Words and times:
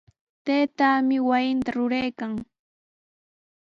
Taytaami 0.45 1.17
wasita 1.29 1.69
ruraykan. 1.75 2.31